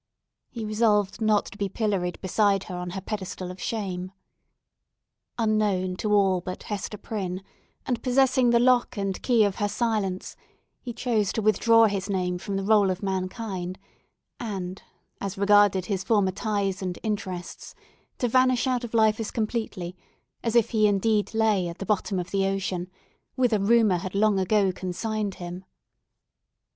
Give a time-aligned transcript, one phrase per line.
[0.49, 4.11] He resolved not to be pilloried beside her on her pedestal of shame.
[5.37, 7.43] Unknown to all but Hester Prynne,
[7.85, 10.35] and possessing the lock and key of her silence,
[10.81, 13.77] he chose to withdraw his name from the roll of mankind,
[14.39, 14.81] and,
[15.19, 17.75] as regarded his former ties and interest,
[18.17, 19.95] to vanish out of life as completely
[20.41, 22.89] as if he indeed lay at the bottom of the ocean,
[23.35, 25.63] whither rumour had long ago consigned him.